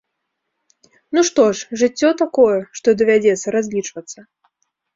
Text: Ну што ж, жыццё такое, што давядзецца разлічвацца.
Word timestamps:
Ну 1.17 1.23
што 1.29 1.45
ж, 1.59 1.79
жыццё 1.83 2.09
такое, 2.23 2.57
што 2.81 2.87
давядзецца 3.05 3.47
разлічвацца. 3.61 4.19